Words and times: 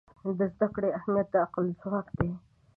د 0.37 0.39
زده 0.53 0.67
کړې 0.75 0.89
اهمیت 0.99 1.27
د 1.31 1.35
عقل 1.45 1.65
ځواک 1.81 2.07
دی. 2.17 2.29